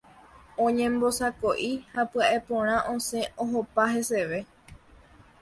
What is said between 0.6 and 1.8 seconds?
Oñembosako'i